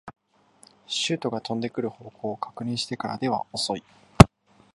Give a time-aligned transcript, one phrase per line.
[0.87, 3.83] シュートが飛んでくる方向を確認してからでは遅い